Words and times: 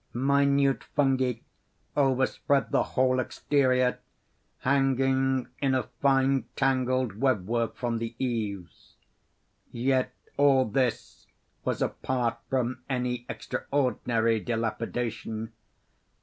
Minute 0.15 0.83
fungi 0.95 1.33
overspread 1.95 2.71
the 2.71 2.81
whole 2.81 3.19
exterior, 3.19 3.99
hanging 4.61 5.47
in 5.59 5.75
a 5.75 5.83
fine 6.01 6.45
tangled 6.55 7.17
web 7.17 7.45
work 7.47 7.75
from 7.75 7.99
the 7.99 8.15
eaves. 8.17 8.95
Yet 9.71 10.11
all 10.37 10.65
this 10.65 11.27
was 11.63 11.83
apart 11.83 12.39
from 12.49 12.79
any 12.89 13.27
extraordinary 13.29 14.39
dilapidation. 14.39 15.53